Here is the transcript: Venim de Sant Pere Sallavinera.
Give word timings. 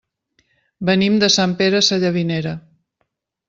Venim 0.89 1.21
de 1.25 1.31
Sant 1.35 1.55
Pere 1.61 1.85
Sallavinera. 1.91 2.59